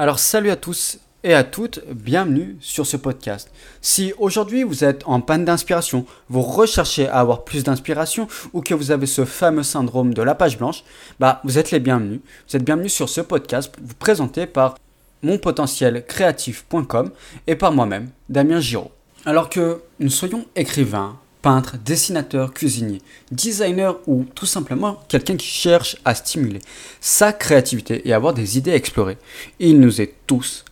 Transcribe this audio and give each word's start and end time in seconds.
Alors 0.00 0.18
salut 0.18 0.48
à 0.48 0.56
tous 0.56 0.98
et 1.24 1.34
à 1.34 1.44
toutes, 1.44 1.80
bienvenue 1.90 2.56
sur 2.62 2.86
ce 2.86 2.96
podcast. 2.96 3.52
Si 3.82 4.14
aujourd'hui 4.16 4.62
vous 4.62 4.82
êtes 4.82 5.02
en 5.04 5.20
panne 5.20 5.44
d'inspiration, 5.44 6.06
vous 6.30 6.40
recherchez 6.40 7.06
à 7.06 7.18
avoir 7.18 7.44
plus 7.44 7.64
d'inspiration 7.64 8.26
ou 8.54 8.62
que 8.62 8.72
vous 8.72 8.92
avez 8.92 9.04
ce 9.04 9.26
fameux 9.26 9.62
syndrome 9.62 10.14
de 10.14 10.22
la 10.22 10.34
page 10.34 10.56
blanche, 10.56 10.84
bah 11.18 11.42
vous 11.44 11.58
êtes 11.58 11.70
les 11.70 11.80
bienvenus. 11.80 12.20
Vous 12.48 12.56
êtes 12.56 12.64
bienvenus 12.64 12.94
sur 12.94 13.10
ce 13.10 13.20
podcast 13.20 13.74
vous 13.78 13.92
présenté 13.92 14.46
par 14.46 14.78
monpotentielcreatif.com 15.22 17.10
et 17.46 17.56
par 17.56 17.72
moi-même, 17.72 18.08
Damien 18.30 18.60
Giraud. 18.60 18.92
Alors 19.26 19.50
que 19.50 19.82
nous 19.98 20.08
soyons 20.08 20.46
écrivains, 20.56 21.18
peintres, 21.42 21.76
dessinateurs, 21.84 22.52
cuisiniers, 22.52 23.02
designers 23.32 23.92
ou 24.06 24.24
tout 24.34 24.46
simplement 24.46 25.00
quelqu'un 25.08 25.36
qui 25.36 25.46
cherche 25.46 25.96
à 26.04 26.14
stimuler 26.14 26.60
sa 27.00 27.32
créativité 27.32 28.08
et 28.08 28.12
avoir 28.12 28.34
des 28.34 28.58
idées 28.58 28.72
à 28.72 28.76
explorer, 28.76 29.18
il 29.58 29.80
nous 29.80 30.00
est 30.00 30.14
tous 30.26 30.64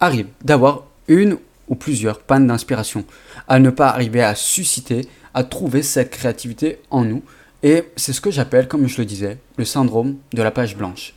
arrive 0.00 0.26
d'avoir 0.42 0.84
une 1.08 1.38
ou 1.68 1.74
plusieurs 1.74 2.20
pannes 2.20 2.46
d'inspiration, 2.46 3.04
à 3.48 3.58
ne 3.58 3.70
pas 3.70 3.88
arriver 3.88 4.22
à 4.22 4.34
susciter, 4.34 5.08
à 5.34 5.44
trouver 5.44 5.82
cette 5.82 6.10
créativité 6.10 6.78
en 6.90 7.04
nous. 7.04 7.22
Et 7.62 7.84
c'est 7.96 8.12
ce 8.12 8.20
que 8.20 8.30
j'appelle, 8.30 8.68
comme 8.68 8.86
je 8.86 8.98
le 8.98 9.04
disais, 9.04 9.38
le 9.56 9.64
syndrome 9.64 10.16
de 10.32 10.42
la 10.42 10.50
page 10.50 10.76
blanche. 10.76 11.14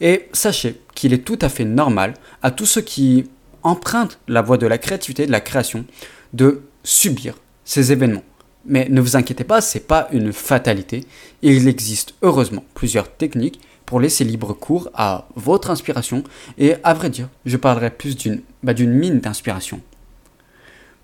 Et 0.00 0.28
sachez 0.32 0.80
qu'il 0.94 1.12
est 1.12 1.24
tout 1.24 1.38
à 1.40 1.48
fait 1.48 1.64
normal 1.64 2.14
à 2.42 2.50
tous 2.50 2.66
ceux 2.66 2.80
qui 2.80 3.28
empruntent 3.62 4.18
la 4.28 4.42
voie 4.42 4.56
de 4.56 4.66
la 4.66 4.78
créativité, 4.78 5.26
de 5.26 5.32
la 5.32 5.40
création, 5.40 5.84
de 6.32 6.62
subir 6.84 7.34
ces 7.64 7.92
événements. 7.92 8.22
Mais 8.66 8.88
ne 8.90 9.00
vous 9.00 9.16
inquiétez 9.16 9.44
pas, 9.44 9.60
c'est 9.60 9.86
pas 9.86 10.08
une 10.12 10.32
fatalité. 10.32 11.04
Il 11.42 11.66
existe 11.66 12.14
heureusement 12.22 12.64
plusieurs 12.74 13.10
techniques 13.10 13.60
pour 13.86 14.00
laisser 14.00 14.24
libre 14.24 14.52
cours 14.52 14.88
à 14.94 15.26
votre 15.34 15.70
inspiration 15.70 16.22
et 16.58 16.76
à 16.84 16.94
vrai 16.94 17.10
dire, 17.10 17.28
je 17.44 17.56
parlerai 17.56 17.90
plus 17.90 18.16
d'une 18.16 18.42
bah, 18.62 18.74
mine 18.74 19.20
d'inspiration. 19.20 19.80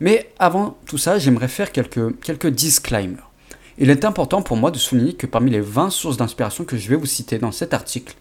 Mais 0.00 0.30
avant 0.38 0.76
tout 0.86 0.98
ça, 0.98 1.18
j'aimerais 1.18 1.48
faire 1.48 1.72
quelques, 1.72 2.46
disclaimers. 2.46 3.28
Il 3.78 3.90
est 3.90 4.04
important 4.04 4.42
pour 4.42 4.56
moi 4.56 4.70
de 4.70 4.78
souligner 4.78 5.14
que 5.14 5.26
parmi 5.26 5.50
les 5.50 5.60
20 5.60 5.90
sources 5.90 6.16
d'inspiration 6.16 6.64
que 6.64 6.76
je 6.76 6.88
vais 6.88 6.96
vous 6.96 7.06
citer 7.06 7.38
dans 7.38 7.52
cet 7.52 7.74
article, 7.74 8.14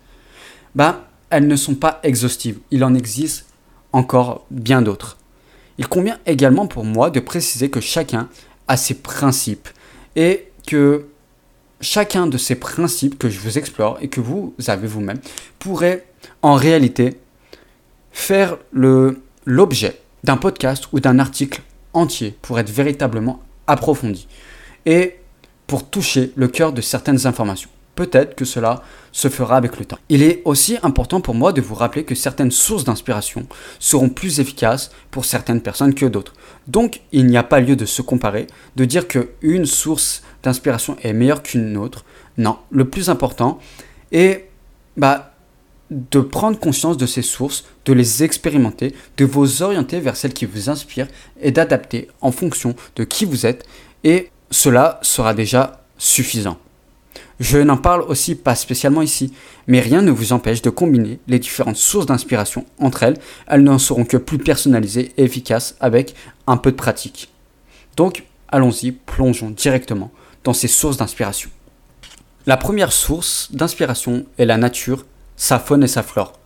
bah, 0.74 1.08
elles 1.30 1.48
ne 1.48 1.56
sont 1.56 1.76
pas 1.76 2.00
exhaustives. 2.04 2.60
Il 2.72 2.84
en 2.84 2.96
existe 2.96 3.46
encore 3.92 4.46
bien 4.50 4.82
d'autres. 4.82 5.18
Il 5.78 5.88
convient 5.88 6.18
également 6.26 6.68
pour 6.68 6.86
moi 6.86 7.10
de 7.10 7.20
préciser 7.20 7.70
que 7.70 7.82
chacun 7.82 8.30
a 8.68 8.78
ses 8.78 8.96
principes 8.96 9.70
et 10.16 10.48
que 10.68 11.06
chacun 11.82 12.28
de 12.28 12.38
ces 12.38 12.56
principes 12.56 13.18
que 13.18 13.30
je 13.30 13.40
vous 13.40 13.58
explore 13.58 13.98
et 14.02 14.08
que 14.08 14.22
vous 14.22 14.54
avez 14.68 14.88
vous-même 14.88 15.20
pourrait 15.60 16.06
en 16.42 16.56
réalité 16.56 17.20
faire 18.12 18.58
l'objet 18.72 20.00
d'un 20.24 20.38
podcast 20.38 20.86
ou 20.94 21.00
d'un 21.00 21.20
article 21.20 21.62
entier 21.94 22.38
pour 22.42 22.60
être 22.60 22.70
véritablement 22.70 23.42
approfondi 23.68 24.28
et 24.86 25.16
pour 25.68 25.90
toucher 25.90 26.32
le 26.36 26.48
cœur 26.48 26.74
de 26.74 26.82
certaines 26.82 27.28
informations. 27.28 27.70
Peut-être 27.96 28.36
que 28.36 28.46
cela 28.46 28.84
se 29.12 29.30
fera 29.30 29.56
avec 29.56 29.80
le 29.80 29.86
temps. 29.86 29.98
Il 30.10 30.22
est 30.22 30.42
aussi 30.44 30.78
important 30.84 31.22
pour 31.22 31.34
moi 31.34 31.54
de 31.54 31.62
vous 31.62 31.76
rappeler 31.76 32.04
que 32.04 32.16
certaines 32.16 32.52
sources 32.52 32.84
d'inspiration 32.84 33.48
seront 33.80 34.10
plus 34.10 34.40
efficaces 34.40 34.92
pour 35.12 35.26
certaines 35.26 35.62
personnes 35.62 35.94
que 35.94 36.06
d'autres. 36.06 36.34
Donc, 36.68 37.02
il 37.12 37.26
n'y 37.28 37.38
a 37.38 37.44
pas 37.44 37.62
lieu 37.62 37.76
de 37.76 37.86
se 37.86 38.02
comparer, 38.02 38.48
de 38.76 38.86
dire 38.86 39.08
qu'une 39.08 39.66
source 39.66 40.24
d'inspiration 40.44 40.98
est 41.04 41.14
meilleure 41.14 41.42
qu'une 41.42 41.78
autre. 41.78 42.04
Non, 42.38 42.58
le 42.70 42.90
plus 42.90 43.10
important 43.10 43.60
est 44.12 44.50
bah, 44.98 45.34
de 45.92 46.20
prendre 46.20 46.60
conscience 46.60 46.98
de 46.98 47.06
ces 47.06 47.22
sources, 47.22 47.66
de 47.86 47.94
les 47.94 48.24
expérimenter, 48.24 48.94
de 49.18 49.26
vous 49.26 49.62
orienter 49.62 50.00
vers 50.00 50.18
celles 50.18 50.34
qui 50.34 50.46
vous 50.46 50.70
inspirent 50.70 51.08
et 51.40 51.52
d'adapter 51.52 52.10
en 52.22 52.32
fonction 52.32 52.76
de 52.96 53.04
qui 53.04 53.26
vous 53.26 53.46
êtes. 53.46 53.66
Et 54.04 54.30
cela 54.52 55.00
sera 55.02 55.34
déjà 55.34 55.86
suffisant. 55.98 56.58
Je 57.40 57.58
n'en 57.58 57.78
parle 57.78 58.02
aussi 58.04 58.36
pas 58.36 58.56
spécialement 58.56 59.02
ici, 59.02 59.34
mais 59.68 59.82
rien 59.82 60.02
ne 60.02 60.12
vous 60.12 60.32
empêche 60.32 60.62
de 60.62 60.70
combiner 60.70 61.20
les 61.28 61.40
différentes 61.40 61.76
sources 61.76 62.06
d'inspiration 62.06 62.66
entre 62.80 63.04
elles. 63.04 63.18
Elles 63.48 63.64
n'en 63.64 63.78
seront 63.78 64.06
que 64.06 64.18
plus 64.18 64.38
personnalisées 64.38 65.12
et 65.18 65.24
efficaces 65.24 65.76
avec 65.82 66.16
un 66.48 66.58
peu 66.58 66.72
de 66.72 66.78
pratique. 66.78 67.30
Donc, 67.98 68.24
allons-y, 68.48 68.92
plongeons 68.92 69.50
directement 69.50 70.12
dans 70.46 70.54
ces 70.54 70.70
sources 70.70 70.98
d'inspiration. 70.98 71.50
La 72.46 72.58
première 72.58 72.94
source 72.94 73.50
d'inspiration 73.52 74.26
est 74.38 74.46
la 74.46 74.58
nature, 74.58 75.06
sa 75.36 75.60
faune 75.60 75.84
et 75.84 75.88
sa 75.88 76.04
flore. 76.04 76.40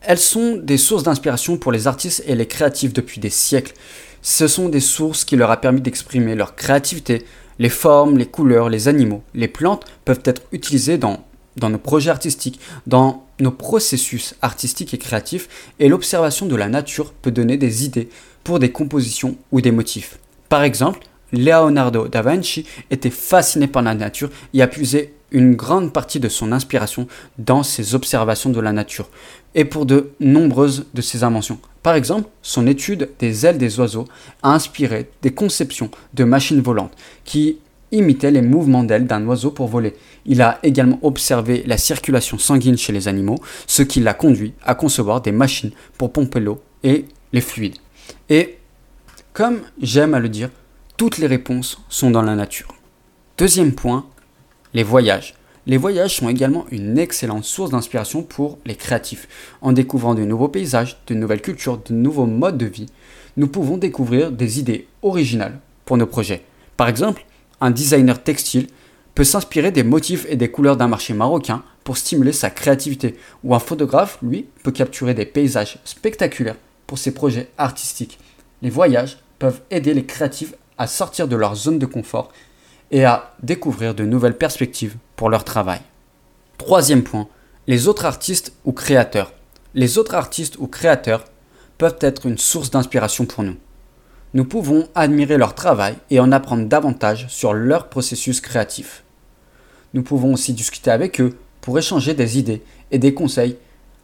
Elles 0.00 0.18
sont 0.18 0.56
des 0.56 0.78
sources 0.78 1.02
d'inspiration 1.02 1.58
pour 1.58 1.72
les 1.72 1.88
artistes 1.88 2.22
et 2.26 2.36
les 2.36 2.46
créatifs 2.46 2.92
depuis 2.92 3.20
des 3.20 3.30
siècles. 3.30 3.74
Ce 4.22 4.46
sont 4.46 4.68
des 4.68 4.80
sources 4.80 5.24
qui 5.24 5.36
leur 5.36 5.50
a 5.50 5.60
permis 5.60 5.80
d'exprimer 5.80 6.36
leur 6.36 6.54
créativité, 6.54 7.26
les 7.58 7.68
formes, 7.68 8.18
les 8.18 8.26
couleurs, 8.26 8.68
les 8.68 8.88
animaux, 8.88 9.22
les 9.34 9.48
plantes 9.48 9.84
peuvent 10.04 10.22
être 10.24 10.42
utilisées 10.52 10.98
dans, 10.98 11.24
dans 11.56 11.70
nos 11.70 11.78
projets 11.78 12.10
artistiques, 12.10 12.60
dans 12.86 13.24
nos 13.40 13.50
processus 13.50 14.34
artistiques 14.42 14.94
et 14.94 14.98
créatifs, 14.98 15.48
et 15.78 15.88
l'observation 15.88 16.46
de 16.46 16.56
la 16.56 16.68
nature 16.68 17.12
peut 17.12 17.30
donner 17.30 17.56
des 17.56 17.84
idées 17.84 18.08
pour 18.44 18.58
des 18.58 18.70
compositions 18.70 19.36
ou 19.52 19.60
des 19.60 19.72
motifs. 19.72 20.18
Par 20.48 20.62
exemple, 20.62 21.00
Leonardo 21.32 22.08
da 22.08 22.22
Vinci 22.22 22.64
était 22.90 23.10
fasciné 23.10 23.66
par 23.66 23.82
la 23.82 23.94
nature 23.94 24.30
et 24.54 24.62
a 24.62 24.68
puisé 24.68 25.15
une 25.30 25.54
grande 25.54 25.92
partie 25.92 26.20
de 26.20 26.28
son 26.28 26.52
inspiration 26.52 27.06
dans 27.38 27.62
ses 27.62 27.94
observations 27.94 28.50
de 28.50 28.60
la 28.60 28.72
nature 28.72 29.08
et 29.54 29.64
pour 29.64 29.86
de 29.86 30.10
nombreuses 30.20 30.86
de 30.94 31.02
ses 31.02 31.24
inventions. 31.24 31.58
Par 31.82 31.94
exemple, 31.94 32.28
son 32.42 32.66
étude 32.66 33.10
des 33.18 33.46
ailes 33.46 33.58
des 33.58 33.78
oiseaux 33.78 34.06
a 34.42 34.52
inspiré 34.52 35.10
des 35.22 35.32
conceptions 35.32 35.90
de 36.14 36.24
machines 36.24 36.60
volantes 36.60 36.96
qui 37.24 37.58
imitaient 37.92 38.30
les 38.30 38.42
mouvements 38.42 38.84
d'ailes 38.84 39.06
d'un 39.06 39.24
oiseau 39.26 39.50
pour 39.50 39.68
voler. 39.68 39.94
Il 40.24 40.42
a 40.42 40.58
également 40.62 40.98
observé 41.02 41.62
la 41.66 41.78
circulation 41.78 42.38
sanguine 42.38 42.76
chez 42.76 42.92
les 42.92 43.08
animaux, 43.08 43.38
ce 43.66 43.82
qui 43.82 44.00
l'a 44.00 44.14
conduit 44.14 44.54
à 44.64 44.74
concevoir 44.74 45.20
des 45.20 45.32
machines 45.32 45.70
pour 45.96 46.12
pomper 46.12 46.40
l'eau 46.40 46.60
et 46.82 47.04
les 47.32 47.40
fluides. 47.40 47.76
Et 48.28 48.58
comme 49.32 49.60
j'aime 49.80 50.14
à 50.14 50.20
le 50.20 50.28
dire, 50.28 50.50
toutes 50.96 51.18
les 51.18 51.26
réponses 51.26 51.78
sont 51.88 52.10
dans 52.10 52.22
la 52.22 52.34
nature. 52.34 52.74
Deuxième 53.38 53.74
point, 53.74 54.06
les 54.74 54.82
voyages. 54.82 55.34
Les 55.66 55.76
voyages 55.76 56.16
sont 56.16 56.28
également 56.28 56.66
une 56.70 56.96
excellente 56.96 57.44
source 57.44 57.70
d'inspiration 57.70 58.22
pour 58.22 58.58
les 58.64 58.76
créatifs. 58.76 59.26
En 59.60 59.72
découvrant 59.72 60.14
de 60.14 60.24
nouveaux 60.24 60.48
paysages, 60.48 60.98
de 61.08 61.14
nouvelles 61.14 61.42
cultures, 61.42 61.78
de 61.78 61.92
nouveaux 61.92 62.26
modes 62.26 62.58
de 62.58 62.66
vie, 62.66 62.86
nous 63.36 63.48
pouvons 63.48 63.76
découvrir 63.76 64.30
des 64.30 64.60
idées 64.60 64.86
originales 65.02 65.58
pour 65.84 65.96
nos 65.96 66.06
projets. 66.06 66.44
Par 66.76 66.88
exemple, 66.88 67.26
un 67.60 67.70
designer 67.70 68.22
textile 68.22 68.68
peut 69.16 69.24
s'inspirer 69.24 69.72
des 69.72 69.82
motifs 69.82 70.26
et 70.28 70.36
des 70.36 70.50
couleurs 70.50 70.76
d'un 70.76 70.88
marché 70.88 71.14
marocain 71.14 71.62
pour 71.84 71.96
stimuler 71.96 72.32
sa 72.32 72.50
créativité, 72.50 73.16
ou 73.42 73.54
un 73.54 73.58
photographe, 73.58 74.18
lui, 74.22 74.46
peut 74.62 74.72
capturer 74.72 75.14
des 75.14 75.24
paysages 75.24 75.78
spectaculaires 75.84 76.56
pour 76.86 76.98
ses 76.98 77.14
projets 77.14 77.48
artistiques. 77.58 78.18
Les 78.62 78.70
voyages 78.70 79.18
peuvent 79.38 79.60
aider 79.70 79.94
les 79.94 80.04
créatifs 80.04 80.54
à 80.78 80.86
sortir 80.86 81.28
de 81.28 81.36
leur 81.36 81.54
zone 81.54 81.78
de 81.78 81.86
confort 81.86 82.30
et 82.90 83.04
à 83.04 83.34
découvrir 83.42 83.94
de 83.94 84.04
nouvelles 84.04 84.36
perspectives 84.36 84.96
pour 85.16 85.30
leur 85.30 85.44
travail. 85.44 85.80
Troisième 86.58 87.02
point, 87.02 87.28
les 87.66 87.88
autres 87.88 88.04
artistes 88.04 88.52
ou 88.64 88.72
créateurs. 88.72 89.32
Les 89.74 89.98
autres 89.98 90.14
artistes 90.14 90.56
ou 90.58 90.66
créateurs 90.66 91.24
peuvent 91.78 91.98
être 92.00 92.26
une 92.26 92.38
source 92.38 92.70
d'inspiration 92.70 93.26
pour 93.26 93.44
nous. 93.44 93.56
Nous 94.34 94.44
pouvons 94.44 94.88
admirer 94.94 95.36
leur 95.36 95.54
travail 95.54 95.96
et 96.10 96.20
en 96.20 96.32
apprendre 96.32 96.66
davantage 96.66 97.26
sur 97.28 97.52
leur 97.52 97.88
processus 97.88 98.40
créatif. 98.40 99.02
Nous 99.94 100.02
pouvons 100.02 100.34
aussi 100.34 100.52
discuter 100.52 100.90
avec 100.90 101.20
eux 101.20 101.36
pour 101.60 101.78
échanger 101.78 102.14
des 102.14 102.38
idées 102.38 102.62
et 102.90 102.98
des 102.98 103.14
conseils, 103.14 103.56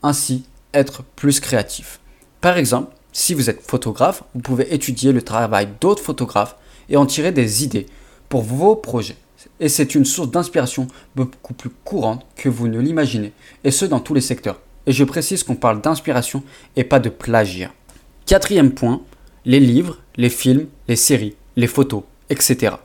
ainsi 0.03 0.45
être 0.75 1.03
plus 1.03 1.39
créatifs. 1.41 2.01
Par 2.41 2.57
exemple, 2.57 2.95
si 3.13 3.35
vous 3.35 3.51
êtes 3.51 3.63
photographe, 3.63 4.23
vous 4.35 4.41
pouvez 4.41 4.75
étudier 4.75 5.13
le 5.13 5.23
travail 5.23 5.69
d'autres 5.81 6.03
photographes 6.03 6.57
et 6.89 6.97
en 6.97 7.07
tirer 7.07 7.31
des 7.31 7.63
idées 7.63 7.87
pour 8.33 8.41
vos 8.41 8.77
projets. 8.77 9.19
Et 9.61 9.69
c'est 9.69 9.95
une 9.95 10.07
source 10.07 10.31
d'inspiration 10.31 10.89
beaucoup 11.15 11.53
plus 11.53 11.69
courante 11.69 12.25
que 12.35 12.49
vous 12.49 12.67
ne 12.67 12.81
l'imaginez, 12.81 13.35
et 13.63 13.71
ce 13.71 13.85
dans 13.85 14.01
tous 14.01 14.15
les 14.15 14.23
secteurs. 14.23 14.59
Et 14.87 14.93
je 14.93 15.05
précise 15.05 15.43
qu'on 15.43 15.55
parle 15.55 15.83
d'inspiration 15.83 16.43
et 16.75 16.83
pas 16.83 16.99
de 16.99 17.11
plagiat. 17.11 17.73
Quatrième 18.25 18.73
point, 18.73 19.03
les 19.45 19.61
livres, 19.61 19.99
les 20.17 20.31
films, 20.31 20.69
les 20.89 20.97
séries, 20.97 21.37
les 21.57 21.67
photos, 21.67 22.05
etc. 22.31 22.77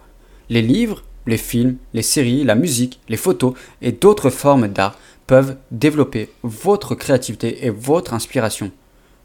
Les 0.49 0.61
livres, 0.61 1.05
les 1.27 1.37
films, 1.37 1.77
les 1.93 2.01
séries, 2.01 2.43
la 2.43 2.55
musique, 2.55 2.99
les 3.07 3.15
photos 3.15 3.53
et 3.81 3.93
d'autres 3.93 4.29
formes 4.29 4.67
d'art 4.67 4.99
peuvent 5.27 5.55
développer 5.71 6.29
votre 6.43 6.93
créativité 6.93 7.65
et 7.65 7.69
votre 7.69 8.13
inspiration. 8.13 8.69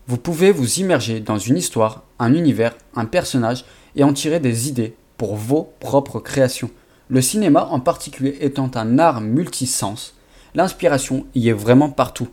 Vous 0.06 0.18
pouvez 0.18 0.52
vous 0.52 0.74
immerger 0.74 1.18
dans 1.18 1.38
une 1.38 1.56
histoire, 1.56 2.04
un 2.20 2.32
univers, 2.32 2.76
un 2.94 3.06
personnage 3.06 3.64
et 3.96 4.04
en 4.04 4.12
tirer 4.12 4.38
des 4.38 4.68
idées 4.68 4.94
vos 5.26 5.72
propres 5.80 6.20
créations. 6.20 6.70
Le 7.08 7.20
cinéma 7.20 7.68
en 7.70 7.80
particulier 7.80 8.36
étant 8.40 8.70
un 8.74 8.98
art 8.98 9.20
multisens, 9.20 10.14
l'inspiration 10.54 11.26
y 11.34 11.48
est 11.48 11.52
vraiment 11.52 11.90
partout. 11.90 12.28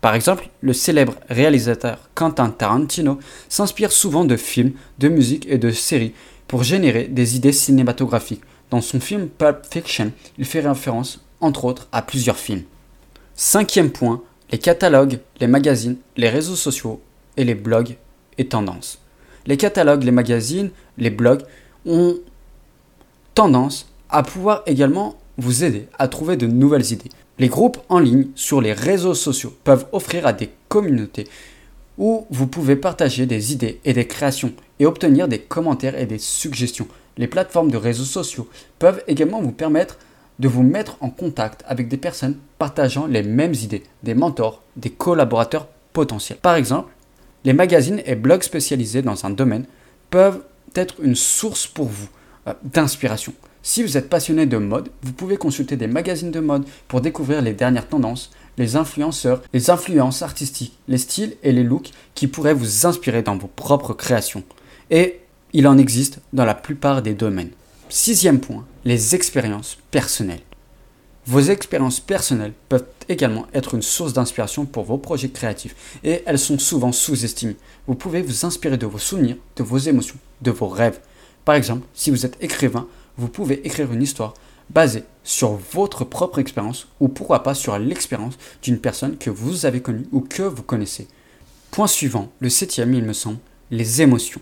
Par 0.00 0.14
exemple, 0.14 0.48
le 0.60 0.72
célèbre 0.72 1.14
réalisateur 1.30 2.10
Quentin 2.14 2.50
Tarantino 2.50 3.18
s'inspire 3.48 3.90
souvent 3.90 4.24
de 4.24 4.36
films, 4.36 4.72
de 4.98 5.08
musique 5.08 5.46
et 5.48 5.58
de 5.58 5.70
séries 5.70 6.12
pour 6.46 6.62
générer 6.62 7.04
des 7.04 7.36
idées 7.36 7.52
cinématographiques. 7.52 8.42
Dans 8.70 8.80
son 8.80 9.00
film 9.00 9.28
Pulp 9.28 9.64
Fiction, 9.70 10.12
il 10.36 10.44
fait 10.44 10.60
référence, 10.60 11.24
entre 11.40 11.64
autres, 11.64 11.88
à 11.90 12.02
plusieurs 12.02 12.36
films. 12.36 12.64
Cinquième 13.34 13.90
point, 13.90 14.22
les 14.52 14.58
catalogues, 14.58 15.20
les 15.40 15.46
magazines, 15.46 15.96
les 16.16 16.28
réseaux 16.28 16.56
sociaux 16.56 17.00
et 17.36 17.44
les 17.44 17.54
blogs 17.54 17.96
et 18.38 18.46
tendances. 18.46 18.98
Les 19.46 19.56
catalogues, 19.56 20.04
les 20.04 20.10
magazines, 20.10 20.70
les 20.98 21.10
blogs 21.10 21.42
ont 21.86 22.16
tendance 23.34 23.88
à 24.08 24.22
pouvoir 24.22 24.62
également 24.66 25.16
vous 25.38 25.64
aider 25.64 25.88
à 25.98 26.08
trouver 26.08 26.36
de 26.36 26.46
nouvelles 26.46 26.92
idées. 26.92 27.10
Les 27.38 27.48
groupes 27.48 27.78
en 27.88 27.98
ligne 27.98 28.28
sur 28.36 28.60
les 28.60 28.72
réseaux 28.72 29.14
sociaux 29.14 29.52
peuvent 29.64 29.86
offrir 29.92 30.26
à 30.26 30.32
des 30.32 30.50
communautés 30.68 31.26
où 31.98 32.26
vous 32.30 32.46
pouvez 32.46 32.76
partager 32.76 33.26
des 33.26 33.52
idées 33.52 33.80
et 33.84 33.92
des 33.92 34.06
créations 34.06 34.52
et 34.78 34.86
obtenir 34.86 35.28
des 35.28 35.38
commentaires 35.38 35.98
et 35.98 36.06
des 36.06 36.18
suggestions. 36.18 36.88
Les 37.16 37.28
plateformes 37.28 37.70
de 37.70 37.76
réseaux 37.76 38.04
sociaux 38.04 38.48
peuvent 38.78 39.02
également 39.06 39.40
vous 39.40 39.52
permettre 39.52 39.98
de 40.40 40.48
vous 40.48 40.62
mettre 40.62 40.96
en 41.00 41.10
contact 41.10 41.64
avec 41.66 41.88
des 41.88 41.96
personnes 41.96 42.38
partageant 42.58 43.06
les 43.06 43.22
mêmes 43.22 43.54
idées, 43.54 43.84
des 44.02 44.14
mentors, 44.14 44.62
des 44.76 44.90
collaborateurs 44.90 45.68
potentiels. 45.92 46.38
Par 46.38 46.56
exemple, 46.56 46.92
les 47.44 47.52
magazines 47.52 48.02
et 48.04 48.16
blogs 48.16 48.42
spécialisés 48.42 49.02
dans 49.02 49.24
un 49.26 49.30
domaine 49.30 49.66
peuvent 50.10 50.42
être 50.74 50.96
une 51.02 51.16
source 51.16 51.66
pour 51.66 51.86
vous 51.86 52.08
euh, 52.46 52.54
d'inspiration. 52.62 53.32
Si 53.62 53.82
vous 53.82 53.96
êtes 53.96 54.10
passionné 54.10 54.44
de 54.44 54.58
mode, 54.58 54.90
vous 55.02 55.12
pouvez 55.12 55.38
consulter 55.38 55.76
des 55.76 55.86
magazines 55.86 56.30
de 56.30 56.40
mode 56.40 56.66
pour 56.86 57.00
découvrir 57.00 57.40
les 57.40 57.54
dernières 57.54 57.88
tendances, 57.88 58.30
les 58.58 58.76
influenceurs, 58.76 59.42
les 59.52 59.70
influences 59.70 60.22
artistiques, 60.22 60.76
les 60.86 60.98
styles 60.98 61.36
et 61.42 61.52
les 61.52 61.62
looks 61.62 61.90
qui 62.14 62.26
pourraient 62.26 62.54
vous 62.54 62.86
inspirer 62.86 63.22
dans 63.22 63.38
vos 63.38 63.46
propres 63.46 63.94
créations. 63.94 64.44
Et 64.90 65.20
il 65.54 65.66
en 65.66 65.78
existe 65.78 66.18
dans 66.32 66.44
la 66.44 66.54
plupart 66.54 67.00
des 67.00 67.14
domaines. 67.14 67.52
Sixième 67.88 68.40
point, 68.40 68.66
les 68.84 69.14
expériences 69.14 69.78
personnelles. 69.90 70.42
Vos 71.26 71.40
expériences 71.40 72.00
personnelles 72.00 72.52
peuvent 72.68 72.84
également 73.08 73.46
être 73.54 73.74
une 73.74 73.82
source 73.82 74.12
d'inspiration 74.12 74.66
pour 74.66 74.84
vos 74.84 74.98
projets 74.98 75.30
créatifs 75.30 75.74
et 76.04 76.22
elles 76.26 76.38
sont 76.38 76.58
souvent 76.58 76.92
sous-estimées. 76.92 77.56
Vous 77.86 77.94
pouvez 77.94 78.20
vous 78.20 78.44
inspirer 78.44 78.76
de 78.76 78.84
vos 78.84 78.98
souvenirs, 78.98 79.36
de 79.56 79.62
vos 79.62 79.78
émotions, 79.78 80.18
de 80.42 80.50
vos 80.50 80.68
rêves. 80.68 81.00
Par 81.46 81.54
exemple, 81.54 81.86
si 81.94 82.10
vous 82.10 82.26
êtes 82.26 82.36
écrivain, 82.42 82.86
vous 83.16 83.28
pouvez 83.28 83.66
écrire 83.66 83.90
une 83.90 84.02
histoire 84.02 84.34
basée 84.68 85.04
sur 85.22 85.58
votre 85.72 86.04
propre 86.04 86.38
expérience 86.38 86.88
ou 87.00 87.08
pourquoi 87.08 87.42
pas 87.42 87.54
sur 87.54 87.78
l'expérience 87.78 88.36
d'une 88.62 88.78
personne 88.78 89.16
que 89.16 89.30
vous 89.30 89.64
avez 89.64 89.80
connue 89.80 90.06
ou 90.12 90.20
que 90.20 90.42
vous 90.42 90.62
connaissez. 90.62 91.08
Point 91.70 91.86
suivant, 91.86 92.30
le 92.40 92.50
septième, 92.50 92.92
il 92.92 93.04
me 93.04 93.14
semble, 93.14 93.38
les 93.70 94.02
émotions. 94.02 94.40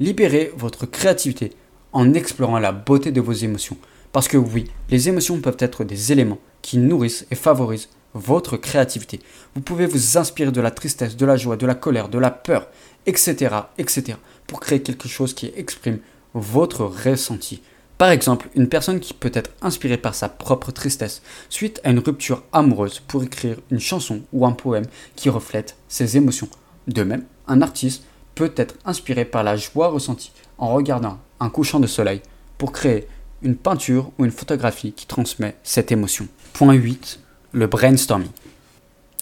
Libérez 0.00 0.52
votre 0.56 0.86
créativité 0.86 1.52
en 1.92 2.14
explorant 2.14 2.58
la 2.58 2.72
beauté 2.72 3.12
de 3.12 3.20
vos 3.20 3.32
émotions. 3.32 3.76
Parce 4.14 4.28
que 4.28 4.36
oui, 4.36 4.70
les 4.90 5.08
émotions 5.08 5.40
peuvent 5.40 5.56
être 5.58 5.82
des 5.82 6.12
éléments 6.12 6.38
qui 6.62 6.78
nourrissent 6.78 7.26
et 7.32 7.34
favorisent 7.34 7.88
votre 8.12 8.56
créativité. 8.56 9.18
Vous 9.56 9.60
pouvez 9.60 9.86
vous 9.86 10.16
inspirer 10.16 10.52
de 10.52 10.60
la 10.60 10.70
tristesse, 10.70 11.16
de 11.16 11.26
la 11.26 11.36
joie, 11.36 11.56
de 11.56 11.66
la 11.66 11.74
colère, 11.74 12.08
de 12.08 12.20
la 12.20 12.30
peur, 12.30 12.68
etc., 13.06 13.56
etc., 13.76 14.16
pour 14.46 14.60
créer 14.60 14.82
quelque 14.82 15.08
chose 15.08 15.34
qui 15.34 15.52
exprime 15.56 15.98
votre 16.32 16.84
ressenti. 16.84 17.60
Par 17.98 18.10
exemple, 18.10 18.50
une 18.54 18.68
personne 18.68 19.00
qui 19.00 19.14
peut 19.14 19.32
être 19.34 19.50
inspirée 19.62 19.98
par 19.98 20.14
sa 20.14 20.28
propre 20.28 20.70
tristesse 20.70 21.20
suite 21.48 21.80
à 21.82 21.90
une 21.90 21.98
rupture 21.98 22.44
amoureuse 22.52 23.00
pour 23.00 23.24
écrire 23.24 23.56
une 23.72 23.80
chanson 23.80 24.22
ou 24.32 24.46
un 24.46 24.52
poème 24.52 24.86
qui 25.16 25.28
reflète 25.28 25.76
ses 25.88 26.16
émotions. 26.16 26.48
De 26.86 27.02
même, 27.02 27.24
un 27.48 27.62
artiste 27.62 28.04
peut 28.36 28.52
être 28.54 28.76
inspiré 28.84 29.24
par 29.24 29.42
la 29.42 29.56
joie 29.56 29.88
ressentie 29.88 30.30
en 30.58 30.72
regardant 30.72 31.18
un 31.40 31.50
couchant 31.50 31.80
de 31.80 31.88
soleil 31.88 32.22
pour 32.58 32.70
créer 32.70 33.08
une 33.44 33.56
peinture 33.56 34.10
ou 34.18 34.24
une 34.24 34.30
photographie 34.30 34.92
qui 34.92 35.06
transmet 35.06 35.54
cette 35.62 35.92
émotion. 35.92 36.26
Point 36.54 36.74
8. 36.74 37.20
Le 37.52 37.66
brainstorming. 37.66 38.30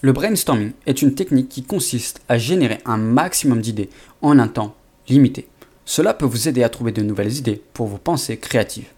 Le 0.00 0.12
brainstorming 0.12 0.72
est 0.86 1.02
une 1.02 1.14
technique 1.14 1.48
qui 1.48 1.64
consiste 1.64 2.22
à 2.28 2.38
générer 2.38 2.78
un 2.86 2.96
maximum 2.96 3.60
d'idées 3.60 3.90
en 4.22 4.38
un 4.38 4.48
temps 4.48 4.74
limité. 5.08 5.48
Cela 5.84 6.14
peut 6.14 6.24
vous 6.24 6.48
aider 6.48 6.62
à 6.62 6.68
trouver 6.68 6.92
de 6.92 7.02
nouvelles 7.02 7.36
idées 7.36 7.60
pour 7.74 7.88
vos 7.88 7.98
pensées 7.98 8.36
créatives. 8.36 8.88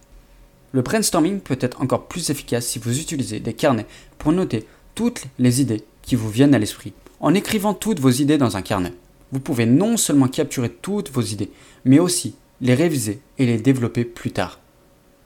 Le 0.71 0.81
brainstorming 0.81 1.39
peut 1.39 1.57
être 1.59 1.81
encore 1.81 2.07
plus 2.07 2.29
efficace 2.29 2.67
si 2.67 2.79
vous 2.79 2.99
utilisez 2.99 3.39
des 3.39 3.53
carnets 3.53 3.87
pour 4.17 4.31
noter 4.31 4.67
toutes 4.93 5.25
les 5.39 5.61
idées 5.61 5.83
qui 6.03 6.15
vous 6.15 6.29
viennent 6.29 6.55
à 6.55 6.59
l'esprit. 6.59 6.93
En 7.19 7.33
écrivant 7.33 7.73
toutes 7.73 7.99
vos 7.99 8.11
idées 8.11 8.37
dans 8.37 8.57
un 8.57 8.61
carnet, 8.61 8.93
vous 9.31 9.39
pouvez 9.39 9.65
non 9.65 9.97
seulement 9.97 10.27
capturer 10.27 10.69
toutes 10.69 11.11
vos 11.11 11.21
idées, 11.21 11.49
mais 11.83 11.99
aussi 11.99 12.35
les 12.61 12.75
réviser 12.75 13.19
et 13.39 13.45
les 13.45 13.57
développer 13.57 14.05
plus 14.05 14.31
tard. 14.31 14.59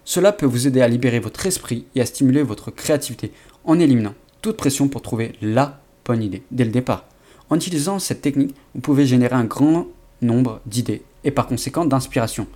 Cela 0.10 0.32
peut 0.32 0.48
vous 0.48 0.66
aider 0.66 0.82
à 0.82 0.88
libérer 0.88 1.20
votre 1.20 1.46
esprit 1.46 1.86
et 1.94 2.02
à 2.02 2.06
stimuler 2.08 2.42
votre 2.42 2.72
créativité 2.72 3.32
en 3.64 3.78
éliminant 3.78 4.16
toute 4.42 4.58
pression 4.58 4.88
pour 4.88 5.04
trouver 5.04 5.34
la 5.40 5.84
bonne 6.04 6.24
idée 6.24 6.42
dès 6.50 6.66
le 6.66 6.72
départ. 6.72 7.06
En 7.52 7.58
utilisant 7.58 8.00
cette 8.00 8.24
technique, 8.24 8.56
vous 8.74 8.82
pouvez 8.82 9.06
générer 9.06 9.36
un 9.36 9.44
grand 9.44 9.86
nombre 10.24 10.62
d'idées 10.66 11.04
et 11.24 11.30
par 11.30 11.46
conséquent 11.46 11.86
d'inspiration. 11.86 12.48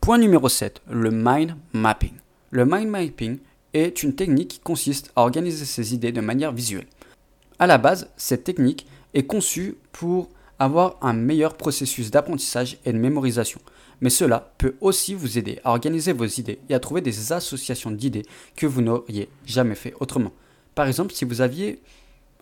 Point 0.00 0.18
numéro 0.18 0.48
7, 0.48 0.82
le 0.88 1.10
mind 1.10 1.56
mapping. 1.72 2.12
Le 2.52 2.64
mind 2.64 2.88
mapping 2.88 3.38
est 3.72 4.04
une 4.04 4.14
technique 4.14 4.50
qui 4.50 4.60
consiste 4.60 5.10
à 5.16 5.22
organiser 5.22 5.64
ses 5.64 5.94
idées 5.94 6.12
de 6.12 6.20
manière 6.20 6.52
visuelle. 6.52 6.86
À 7.58 7.66
la 7.66 7.78
base, 7.78 8.08
cette 8.16 8.44
technique 8.44 8.86
est 9.14 9.26
conçue 9.26 9.78
pour 9.90 10.28
avoir 10.60 10.98
un 11.02 11.12
meilleur 11.12 11.54
processus 11.54 12.12
d'apprentissage 12.12 12.78
et 12.84 12.92
de 12.92 12.98
mémorisation. 12.98 13.58
Mais 14.00 14.10
cela 14.10 14.52
peut 14.58 14.74
aussi 14.80 15.14
vous 15.14 15.38
aider 15.38 15.60
à 15.64 15.70
organiser 15.70 16.12
vos 16.12 16.26
idées 16.26 16.58
et 16.68 16.74
à 16.74 16.80
trouver 16.80 17.00
des 17.00 17.32
associations 17.32 17.90
d'idées 17.90 18.24
que 18.56 18.66
vous 18.66 18.82
n'auriez 18.82 19.28
jamais 19.46 19.74
fait 19.74 19.94
autrement. 20.00 20.32
Par 20.74 20.86
exemple, 20.86 21.12
si 21.12 21.24
vous 21.24 21.40
aviez 21.40 21.80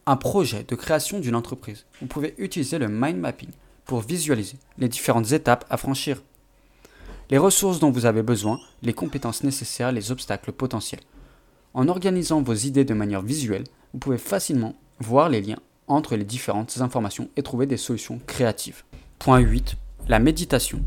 un 0.07 0.17
projet 0.17 0.65
de 0.65 0.75
création 0.75 1.21
d'une 1.21 1.37
entreprise, 1.37 1.85
vous 2.01 2.07
pouvez 2.07 2.35
utiliser 2.39 2.79
le 2.79 2.89
mind 2.89 3.19
mapping 3.19 3.51
pour 3.85 4.01
visualiser 4.01 4.57
les 4.79 4.89
différentes 4.89 5.33
étapes 5.33 5.65
à 5.71 5.77
franchir, 5.77 6.23
les 7.31 7.39
ressources 7.39 7.79
dont 7.79 7.91
vous 7.91 8.07
avez 8.07 8.23
besoin, 8.23 8.61
les 8.83 8.93
compétences 8.93 9.45
nécessaires, 9.45 9.93
les 9.93 10.11
obstacles 10.11 10.53
potentiels. 10.53 11.01
En 11.75 11.89
organisant 11.89 12.43
vos 12.43 12.55
idées 12.55 12.85
de 12.85 12.95
manière 12.95 13.23
visuelle, 13.23 13.65
vous 13.93 13.99
pouvez 13.99 14.19
facilement 14.19 14.75
voir 14.99 15.29
les 15.29 15.41
liens 15.41 15.59
entre 15.87 16.17
les 16.17 16.25
différentes 16.25 16.79
informations 16.81 17.29
et 17.37 17.43
trouver 17.43 17.67
des 17.67 17.77
solutions 17.77 18.21
créatives. 18.27 18.83
Point 19.19 19.41
8. 19.41 19.77
La 20.09 20.19
méditation. 20.19 20.81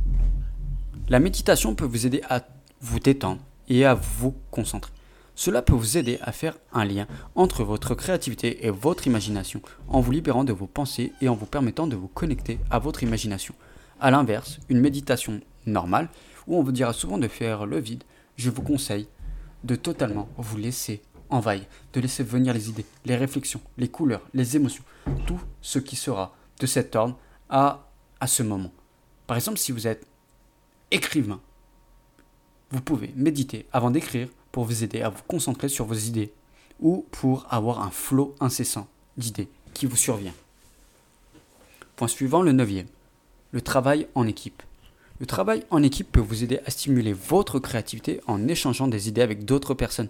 La 1.07 1.19
méditation 1.19 1.75
peut 1.75 1.85
vous 1.85 2.07
aider 2.07 2.21
à 2.29 2.41
vous 2.81 2.99
détendre 2.99 3.41
et 3.69 3.85
à 3.85 3.93
vous 3.93 4.33
concentrer. 4.49 4.91
Cela 5.35 5.61
peut 5.61 5.75
vous 5.75 5.99
aider 5.99 6.17
à 6.21 6.31
faire 6.31 6.57
un 6.73 6.83
lien 6.83 7.05
entre 7.35 7.63
votre 7.63 7.93
créativité 7.93 8.65
et 8.65 8.71
votre 8.71 9.05
imagination 9.05 9.61
en 9.87 10.01
vous 10.01 10.11
libérant 10.11 10.43
de 10.43 10.51
vos 10.51 10.65
pensées 10.65 11.13
et 11.21 11.29
en 11.29 11.35
vous 11.35 11.45
permettant 11.45 11.85
de 11.85 11.95
vous 11.95 12.07
connecter 12.07 12.57
à 12.71 12.79
votre 12.79 13.03
imagination. 13.03 13.53
A 13.99 14.09
l'inverse, 14.09 14.59
une 14.67 14.79
méditation 14.79 15.41
normale, 15.67 16.09
où 16.47 16.57
on 16.57 16.63
vous 16.63 16.71
dira 16.71 16.91
souvent 16.91 17.19
de 17.19 17.27
faire 17.27 17.67
le 17.67 17.79
vide, 17.79 18.03
je 18.35 18.49
vous 18.49 18.63
conseille 18.63 19.07
de 19.63 19.75
totalement 19.75 20.27
vous 20.37 20.57
laisser 20.57 21.03
envahir, 21.29 21.65
de 21.93 21.99
laisser 21.99 22.23
venir 22.23 22.51
les 22.51 22.69
idées, 22.69 22.85
les 23.05 23.15
réflexions, 23.15 23.61
les 23.77 23.89
couleurs, 23.89 24.27
les 24.33 24.55
émotions, 24.55 24.83
tout 25.27 25.39
ce 25.61 25.77
qui 25.77 25.97
sera 25.97 26.35
de 26.59 26.65
cet 26.65 26.95
ordre 26.95 27.19
à, 27.47 27.89
à 28.19 28.25
ce 28.25 28.41
moment. 28.41 28.71
Par 29.27 29.37
exemple, 29.37 29.59
si 29.59 29.71
vous 29.71 29.85
êtes 29.85 30.07
écrivain, 30.91 31.39
vous 32.71 32.81
pouvez 32.81 33.11
méditer 33.15 33.65
avant 33.71 33.91
d'écrire 33.91 34.27
pour 34.51 34.65
vous 34.65 34.83
aider 34.83 35.01
à 35.01 35.09
vous 35.09 35.23
concentrer 35.27 35.69
sur 35.69 35.85
vos 35.85 35.93
idées 35.93 36.31
ou 36.79 37.05
pour 37.11 37.45
avoir 37.49 37.81
un 37.81 37.91
flot 37.91 38.35
incessant 38.39 38.87
d'idées 39.17 39.49
qui 39.73 39.85
vous 39.85 39.95
survient. 39.95 40.33
Point 41.95 42.07
suivant, 42.07 42.41
le 42.41 42.51
neuvième. 42.51 42.87
Le 43.51 43.61
travail 43.61 44.07
en 44.15 44.27
équipe. 44.27 44.63
Le 45.19 45.25
travail 45.25 45.63
en 45.69 45.81
équipe 45.81 46.11
peut 46.11 46.19
vous 46.19 46.43
aider 46.43 46.59
à 46.65 46.71
stimuler 46.71 47.13
votre 47.13 47.59
créativité 47.59 48.19
en 48.27 48.49
échangeant 48.49 48.89
des 48.89 49.07
idées 49.07 49.21
avec 49.21 49.45
d'autres 49.45 49.73
personnes. 49.73 50.09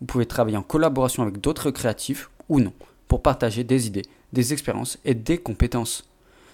Vous 0.00 0.06
pouvez 0.06 0.24
travailler 0.24 0.56
en 0.56 0.62
collaboration 0.62 1.22
avec 1.22 1.38
d'autres 1.40 1.70
créatifs 1.70 2.30
ou 2.48 2.60
non 2.60 2.72
pour 3.08 3.22
partager 3.22 3.64
des 3.64 3.86
idées, 3.86 4.06
des 4.32 4.52
expériences 4.52 4.98
et 5.04 5.14
des 5.14 5.38
compétences. 5.38 6.08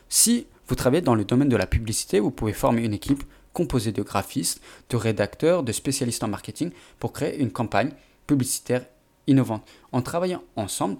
Si 0.08 0.46
vous 0.66 0.74
travaillez 0.74 1.02
dans 1.02 1.14
le 1.14 1.24
domaine 1.24 1.48
de 1.48 1.56
la 1.56 1.66
publicité, 1.66 2.18
vous 2.18 2.30
pouvez 2.30 2.52
former 2.52 2.82
une 2.82 2.94
équipe 2.94 3.22
composé 3.54 3.92
de 3.92 4.02
graphistes, 4.02 4.60
de 4.90 4.96
rédacteurs, 4.96 5.62
de 5.62 5.72
spécialistes 5.72 6.22
en 6.22 6.28
marketing 6.28 6.70
pour 6.98 7.14
créer 7.14 7.38
une 7.38 7.50
campagne 7.50 7.92
publicitaire 8.26 8.84
innovante. 9.26 9.66
En 9.92 10.02
travaillant 10.02 10.42
ensemble, 10.56 10.98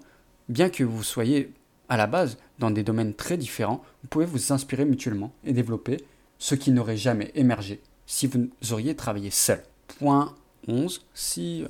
bien 0.48 0.70
que 0.70 0.84
vous 0.84 1.02
soyez 1.02 1.52
à 1.90 1.98
la 1.98 2.06
base 2.06 2.38
dans 2.58 2.70
des 2.70 2.82
domaines 2.82 3.12
très 3.12 3.36
différents, 3.36 3.82
vous 4.02 4.08
pouvez 4.08 4.24
vous 4.24 4.52
inspirer 4.52 4.86
mutuellement 4.86 5.32
et 5.44 5.52
développer 5.52 5.98
ce 6.38 6.54
qui 6.54 6.70
n'aurait 6.70 6.96
jamais 6.96 7.30
émergé 7.34 7.82
si 8.06 8.26
vous 8.26 8.48
auriez 8.70 8.94
travaillé 8.94 9.30
seul. 9.30 9.62
Point 9.98 10.34
11, 10.68 11.04
si 11.14 11.62
euh, 11.62 11.68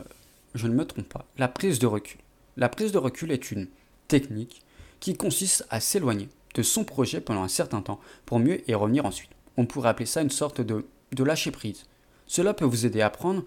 je 0.54 0.66
ne 0.66 0.74
me 0.74 0.84
trompe 0.84 1.08
pas, 1.08 1.26
la 1.38 1.48
prise 1.48 1.78
de 1.78 1.86
recul. 1.86 2.20
La 2.56 2.68
prise 2.68 2.92
de 2.92 2.98
recul 2.98 3.32
est 3.32 3.50
une 3.50 3.68
technique 4.08 4.62
qui 5.00 5.16
consiste 5.16 5.66
à 5.70 5.80
s'éloigner 5.80 6.28
de 6.54 6.62
son 6.62 6.84
projet 6.84 7.20
pendant 7.20 7.42
un 7.42 7.48
certain 7.48 7.82
temps 7.82 8.00
pour 8.26 8.38
mieux 8.38 8.68
y 8.70 8.74
revenir 8.74 9.04
ensuite. 9.04 9.33
On 9.56 9.66
pourrait 9.66 9.90
appeler 9.90 10.06
ça 10.06 10.22
une 10.22 10.30
sorte 10.30 10.60
de, 10.60 10.84
lâcher 11.22 11.50
prise. 11.50 11.86
Cela 12.26 12.54
peut 12.54 12.64
vous 12.64 12.86
aider 12.86 13.00
à 13.00 13.10
prendre 13.10 13.44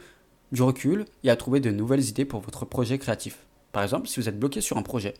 du 0.51 0.61
recul 0.61 1.05
et 1.23 1.29
à 1.29 1.35
trouver 1.35 1.59
de 1.59 1.71
nouvelles 1.71 2.05
idées 2.05 2.25
pour 2.25 2.41
votre 2.41 2.65
projet 2.65 2.97
créatif. 2.97 3.39
Par 3.71 3.83
exemple, 3.83 4.07
si 4.07 4.19
vous 4.19 4.29
êtes 4.29 4.39
bloqué 4.39 4.61
sur 4.61 4.77
un 4.77 4.83
projet, 4.83 5.15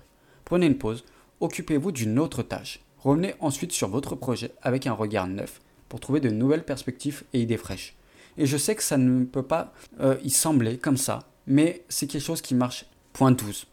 prenez 0.46 0.66
une 0.66 0.78
pause, 0.78 1.04
occupez-vous 1.42 1.92
d'une 1.92 2.20
autre 2.20 2.44
tâche. 2.44 2.80
Revenez 3.00 3.36
ensuite 3.40 3.72
sur 3.72 3.90
votre 3.90 4.16
projet 4.16 4.52
avec 4.62 4.88
un 4.88 4.94
regard 4.94 5.28
neuf 5.28 5.62
pour 5.90 6.00
trouver 6.00 6.20
de 6.20 6.30
nouvelles 6.30 6.64
perspectives 6.64 7.24
et 7.34 7.42
idées 7.42 7.58
fraîches. 7.58 7.96
Et 8.38 8.46
je 8.46 8.58
sais 8.58 8.76
que 8.76 8.84
ça 8.84 8.98
ne 8.98 9.26
peut 9.26 9.44
pas 9.44 9.74
euh, 10.00 10.18
y 10.24 10.30
sembler 10.30 10.78
comme 10.78 10.98
ça, 10.98 11.20
mais 11.48 11.84
c'est 11.90 12.08
quelque 12.08 12.24
chose 12.24 12.42
qui 12.42 12.56
marche. 12.56 12.86
Point 13.14 13.32
12. 13.32 13.66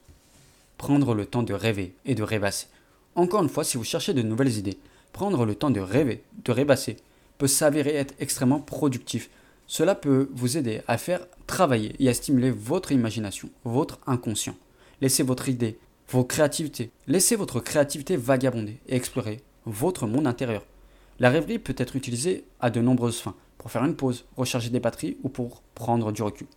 Prendre 0.78 1.14
le 1.14 1.26
temps 1.26 1.42
de 1.42 1.52
rêver 1.52 1.94
et 2.04 2.14
de 2.14 2.22
rêvasser. 2.22 2.66
Encore 3.14 3.42
une 3.42 3.48
fois, 3.48 3.62
si 3.62 3.76
vous 3.76 3.84
cherchez 3.84 4.14
de 4.14 4.22
nouvelles 4.22 4.56
idées, 4.56 4.78
prendre 5.14 5.46
le 5.46 5.54
temps 5.54 5.70
de 5.70 5.80
rêver, 5.80 6.24
de 6.44 6.52
rêvasser, 6.52 6.96
peut 7.38 7.46
s'avérer 7.46 7.94
être 7.94 8.14
extrêmement 8.18 8.60
productif. 8.60 9.30
Cela 9.66 9.94
peut 9.94 10.28
vous 10.34 10.58
aider 10.58 10.82
à 10.88 10.98
faire 10.98 11.26
travailler 11.46 11.94
et 12.00 12.08
à 12.08 12.14
stimuler 12.14 12.50
votre 12.50 12.90
imagination, 12.90 13.48
votre 13.64 14.00
inconscient. 14.06 14.56
Laissez 15.00 15.22
votre 15.22 15.48
idée, 15.48 15.78
vos 16.08 16.24
créativités, 16.24 16.90
laissez 17.06 17.36
votre 17.36 17.60
créativité 17.60 18.16
vagabonder 18.16 18.78
et 18.88 18.96
explorer 18.96 19.40
votre 19.66 20.06
monde 20.08 20.26
intérieur. 20.26 20.64
La 21.20 21.30
rêverie 21.30 21.60
peut 21.60 21.76
être 21.78 21.94
utilisée 21.94 22.44
à 22.60 22.70
de 22.70 22.80
nombreuses 22.80 23.20
fins, 23.20 23.36
pour 23.56 23.70
faire 23.70 23.84
une 23.84 23.94
pause, 23.94 24.24
recharger 24.36 24.68
des 24.68 24.80
batteries 24.80 25.16
ou 25.22 25.28
pour 25.28 25.62
prendre 25.76 26.10
du 26.10 26.22
recul. 26.22 26.48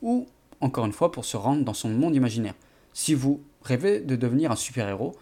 Ou, 0.00 0.28
encore 0.60 0.86
une 0.86 0.92
fois, 0.92 1.10
pour 1.10 1.24
se 1.24 1.36
rendre 1.36 1.64
dans 1.64 1.74
son 1.74 1.88
monde 1.88 2.14
imaginaire. 2.14 2.54
Si 2.92 3.14
vous 3.14 3.40
rêvez 3.62 3.98
de 3.98 4.14
devenir 4.14 4.52
un 4.52 4.56
super-héros, 4.56 5.16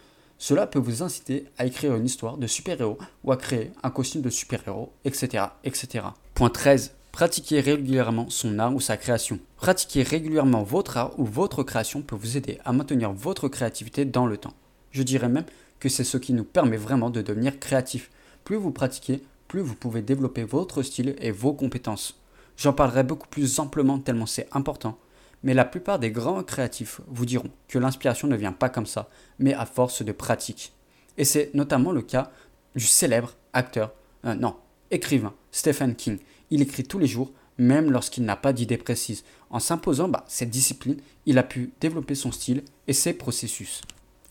cela 0.47 0.67
peut 0.67 0.79
vous 0.79 1.03
inciter 1.03 1.47
à 1.57 1.65
écrire 1.65 1.95
une 1.95 2.05
histoire 2.05 2.37
de 2.37 2.47
super-héros 2.47 2.99
ou 3.23 3.33
à 3.33 3.39
créer 3.39 3.71
un 3.83 3.89
costume 3.89 4.21
de 4.21 4.29
super-héros, 4.29 4.93
etc., 5.07 5.45
etc. 5.65 6.05
Point 6.35 6.51
13. 6.51 6.93
Pratiquer 7.13 7.61
régulièrement 7.61 8.29
son 8.29 8.59
art 8.59 8.75
ou 8.75 8.79
sa 8.79 8.99
création. 8.99 9.39
Pratiquer 9.57 10.03
régulièrement 10.03 10.63
votre 10.63 10.99
art 10.99 11.19
ou 11.19 11.25
votre 11.25 11.63
création 11.63 12.03
peut 12.03 12.15
vous 12.15 12.37
aider 12.37 12.59
à 12.67 12.75
maintenir 12.75 13.11
votre 13.15 13.49
créativité 13.49 14.05
dans 14.05 14.27
le 14.27 14.37
temps. 14.37 14.53
Je 14.91 15.03
dirais 15.03 15.31
même 15.31 15.47
que 15.81 15.89
c'est 15.89 16.05
ce 16.05 16.19
qui 16.19 16.35
nous 16.35 16.45
permet 16.45 16.77
vraiment 16.77 17.09
de 17.09 17.23
devenir 17.23 17.59
créatif. 17.59 18.11
Plus 18.45 18.57
vous 18.57 18.71
pratiquez, 18.71 19.23
plus 19.49 19.63
vous 19.63 19.75
pouvez 19.75 20.03
développer 20.03 20.45
votre 20.45 20.83
style 20.83 21.17
et 21.23 21.31
vos 21.31 21.55
compétences. 21.55 22.21
J'en 22.59 22.75
parlerai 22.75 23.03
beaucoup 23.03 23.29
plus 23.29 23.61
amplement 23.61 23.99
tellement 23.99 24.27
c'est 24.27 24.49
important, 24.53 24.99
mais 25.45 25.55
la 25.55 25.67
plupart 25.67 25.99
des 25.99 26.11
grands 26.11 26.43
créatifs 26.43 27.03
vous 27.07 27.27
diront 27.27 27.51
que 27.69 27.79
l'inspiration 27.79 28.27
ne 28.27 28.35
vient 28.35 28.53
pas 28.53 28.71
comme 28.71 28.87
ça, 28.87 29.11
mais 29.39 29.53
à 29.53 29.67
force 29.67 30.03
de 30.03 30.11
pratique. 30.11 30.73
Et 31.19 31.25
c'est 31.25 31.51
notamment 31.55 31.93
le 31.93 32.03
cas 32.03 32.33
du 32.75 32.87
célèbre 32.87 33.37
acteur, 33.53 33.93
euh, 34.25 34.35
non, 34.35 34.57
écrivain 34.91 35.35
Stephen 35.53 35.95
King. 35.95 36.19
Il 36.51 36.63
écrit 36.63 36.85
tous 36.85 36.99
les 36.99 37.07
jours, 37.07 37.31
même 37.59 37.93
lorsqu'il 37.93 38.25
n'a 38.25 38.37
pas 38.37 38.55
d'idée 38.55 38.79
précise. 38.79 39.23
En 39.51 39.61
s'imposant 39.61 40.09
bah, 40.09 40.25
cette 40.29 40.51
discipline, 40.51 40.97
il 41.27 41.39
a 41.39 41.43
pu 41.43 41.73
développer 41.79 42.15
son 42.15 42.33
style 42.33 42.65
et 42.89 42.95
ses 42.95 43.13
processus. 43.13 43.83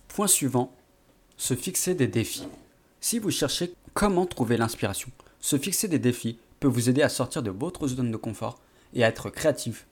Point 0.07 0.27
suivant, 0.27 0.73
se 1.37 1.53
fixer 1.53 1.93
des 1.93 2.07
défis. 2.07 2.47
Si 3.01 3.19
vous 3.19 3.31
cherchez 3.31 3.73
comment 3.93 4.25
trouver 4.25 4.57
l'inspiration, 4.57 5.11
se 5.39 5.59
fixer 5.59 5.87
des 5.87 5.99
défis 5.99 6.39
peut 6.59 6.67
vous 6.67 6.89
aider 6.89 7.03
à 7.03 7.09
sortir 7.09 7.43
de 7.43 7.51
votre 7.51 7.87
zone 7.87 8.11
de 8.11 8.17
confort 8.17 8.59
et 8.93 9.03
à 9.03 9.09
être 9.09 9.29
créatif 9.29 9.85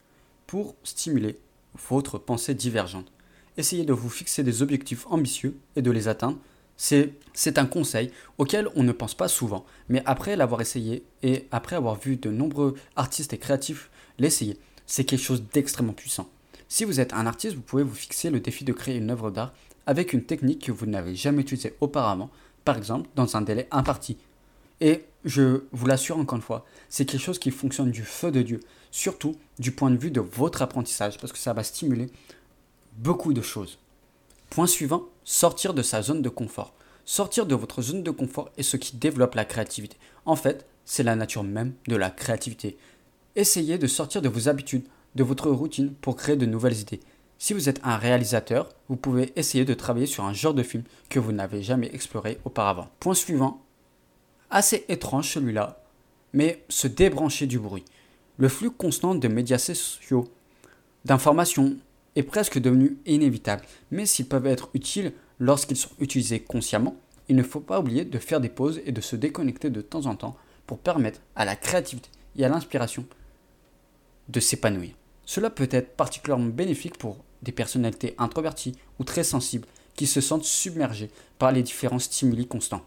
pour 0.52 0.76
stimuler 0.84 1.40
votre 1.88 2.18
pensée 2.18 2.54
divergente. 2.54 3.10
Essayez 3.56 3.86
de 3.86 3.94
vous 3.94 4.10
fixer 4.10 4.44
des 4.44 4.62
objectifs 4.62 5.08
ambitieux 5.10 5.56
et 5.78 5.82
de 5.82 5.90
les 5.92 6.10
atteindre 6.10 6.40
c'est 6.76 7.58
un 7.58 7.66
conseil 7.66 8.12
auquel 8.38 8.68
on 8.76 8.84
ne 8.84 8.92
pense 8.92 9.14
pas 9.14 9.30
souvent, 9.30 9.66
mais 9.88 10.04
après 10.06 10.36
l'avoir 10.36 10.60
essayé 10.60 11.06
et 11.24 11.48
après 11.52 11.78
avoir 11.78 11.98
vu 11.98 12.18
de 12.18 12.30
nombreux 12.30 12.76
artistes 12.98 13.32
et 13.32 13.38
créatifs 13.38 13.90
l'essayer, 14.20 14.60
c'est 14.88 15.06
quelque 15.06 15.24
chose 15.24 15.46
d'extrêmement 15.54 15.94
puissant. 15.94 16.28
Si 16.68 16.84
vous 16.84 17.00
êtes 17.00 17.14
un 17.14 17.28
artiste, 17.28 17.56
vous 17.56 17.62
pouvez 17.62 17.84
vous 17.84 17.96
fixer 17.96 18.30
le 18.30 18.42
défi 18.42 18.66
de 18.66 18.74
créer 18.74 18.98
une 18.98 19.10
œuvre 19.10 19.32
d'art 19.32 19.54
avec 19.86 20.12
une 20.12 20.26
technique 20.26 20.66
que 20.66 20.74
vous 20.74 20.86
n'avez 20.86 21.16
jamais 21.16 21.44
utilisée 21.44 21.76
auparavant, 21.80 22.30
par 22.66 22.76
exemple 22.76 23.10
dans 23.16 23.38
un 23.38 23.42
délai 23.42 23.70
imparti. 23.72 24.18
Et 24.82 25.06
je 25.24 25.64
vous 25.72 25.86
l'assure 25.86 26.18
encore 26.18 26.36
une 26.36 26.42
fois, 26.42 26.66
c'est 26.90 27.06
quelque 27.06 27.22
chose 27.22 27.40
qui 27.40 27.52
fonctionne 27.52 27.92
du 27.92 28.04
feu 28.04 28.32
de 28.32 28.42
Dieu, 28.42 28.60
surtout 28.90 29.36
du 29.60 29.72
point 29.72 29.92
de 29.92 29.98
vue 29.98 30.12
de 30.12 30.20
votre 30.20 30.64
apprentissage, 30.64 31.18
parce 31.20 31.32
que 31.32 31.38
ça 31.38 31.54
va 31.54 31.64
stimuler 31.64 32.08
beaucoup 32.98 33.34
de 33.34 33.42
choses. 33.42 33.78
Point 34.50 34.68
suivant, 34.68 35.04
sortir 35.24 35.74
de 35.74 35.84
sa 35.84 36.02
zone 36.02 36.22
de 36.22 36.30
confort. 36.30 36.74
Sortir 37.06 37.46
de 37.46 37.56
votre 37.56 37.82
zone 37.82 38.04
de 38.04 38.12
confort 38.12 38.50
est 38.58 38.64
ce 38.64 38.78
qui 38.78 38.98
développe 38.98 39.36
la 39.36 39.46
créativité. 39.46 39.98
En 40.26 40.36
fait, 40.36 40.66
c'est 40.84 41.04
la 41.04 41.16
nature 41.16 41.44
même 41.44 41.74
de 41.88 41.96
la 41.96 42.10
créativité. 42.10 42.78
Essayez 43.36 43.78
de 43.78 43.88
sortir 43.88 44.22
de 44.22 44.30
vos 44.30 44.50
habitudes, 44.50 44.88
de 45.16 45.24
votre 45.24 45.50
routine 45.50 45.94
pour 45.94 46.16
créer 46.16 46.36
de 46.36 46.46
nouvelles 46.46 46.80
idées. 46.80 47.00
Si 47.38 47.54
vous 47.54 47.70
êtes 47.70 47.80
un 47.84 47.98
réalisateur, 47.98 48.70
vous 48.90 48.96
pouvez 48.96 49.32
essayer 49.36 49.66
de 49.66 49.74
travailler 49.74 50.06
sur 50.06 50.26
un 50.26 50.34
genre 50.34 50.54
de 50.54 50.64
film 50.64 50.84
que 51.10 51.20
vous 51.20 51.32
n'avez 51.32 51.64
jamais 51.64 51.90
exploré 51.94 52.40
auparavant. 52.46 52.90
Point 53.00 53.16
suivant, 53.16 53.62
assez 54.52 54.86
étrange 54.90 55.32
celui-là, 55.32 55.82
mais 56.34 56.64
se 56.70 56.88
débrancher 56.88 57.48
du 57.48 57.60
bruit. 57.60 57.86
Le 58.38 58.50
flux 58.50 58.72
constant 58.72 59.16
de 59.16 59.28
médias 59.28 59.58
sociaux, 59.58 60.30
d'informations, 61.06 61.78
est 62.16 62.24
presque 62.24 62.60
devenu 62.60 62.98
inévitable, 63.06 63.66
mais 63.90 64.06
s'ils 64.06 64.28
peuvent 64.28 64.48
être 64.48 64.70
utiles 64.74 65.14
lorsqu'ils 65.40 65.78
sont 65.78 65.92
utilisés 66.00 66.42
consciemment, 66.42 66.96
il 67.30 67.36
ne 67.36 67.44
faut 67.44 67.62
pas 67.62 67.80
oublier 67.80 68.04
de 68.04 68.20
faire 68.20 68.42
des 68.42 68.50
pauses 68.50 68.82
et 68.86 68.92
de 68.92 69.02
se 69.02 69.16
déconnecter 69.16 69.70
de 69.70 69.82
temps 69.82 70.06
en 70.06 70.16
temps 70.16 70.36
pour 70.68 70.80
permettre 70.80 71.22
à 71.36 71.46
la 71.46 71.56
créativité 71.56 72.10
et 72.36 72.44
à 72.44 72.50
l'inspiration 72.50 73.06
de 74.28 74.40
s'épanouir. 74.40 74.92
Cela 75.26 75.50
peut 75.50 75.70
être 75.72 75.96
particulièrement 75.96 76.50
bénéfique 76.50 76.98
pour 76.98 77.18
des 77.42 77.52
personnalités 77.52 78.16
introverties 78.18 78.76
ou 79.00 79.04
très 79.04 79.24
sensibles 79.24 79.68
qui 79.96 80.08
se 80.08 80.20
sentent 80.20 80.44
submergées 80.44 81.10
par 81.40 81.52
les 81.52 81.64
différents 81.64 82.00
stimuli 82.00 82.48
constants. 82.48 82.86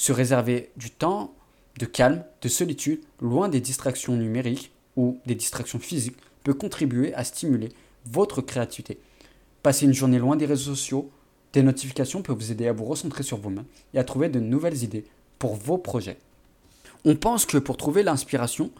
Se 0.00 0.12
réserver 0.12 0.70
du 0.78 0.90
temps 0.90 1.34
de 1.78 1.84
calme, 1.84 2.24
de 2.40 2.48
solitude, 2.48 3.02
loin 3.20 3.50
des 3.50 3.60
distractions 3.60 4.16
numériques 4.16 4.72
ou 4.96 5.20
des 5.26 5.34
distractions 5.34 5.78
physiques 5.78 6.16
peut 6.42 6.54
contribuer 6.54 7.12
à 7.12 7.22
stimuler 7.22 7.68
votre 8.06 8.40
créativité. 8.40 8.98
Passer 9.62 9.84
une 9.84 9.92
journée 9.92 10.18
loin 10.18 10.36
des 10.36 10.46
réseaux 10.46 10.74
sociaux, 10.74 11.10
des 11.52 11.62
notifications 11.62 12.22
peut 12.22 12.32
vous 12.32 12.50
aider 12.50 12.66
à 12.66 12.72
vous 12.72 12.86
recentrer 12.86 13.22
sur 13.22 13.36
vous-même 13.36 13.66
et 13.92 13.98
à 13.98 14.04
trouver 14.04 14.30
de 14.30 14.40
nouvelles 14.40 14.84
idées 14.84 15.04
pour 15.38 15.54
vos 15.54 15.76
projets. 15.76 16.16
On 17.04 17.14
pense 17.14 17.44
que 17.44 17.58
pour 17.58 17.76
trouver 17.76 18.02
l'inspiration, 18.02 18.70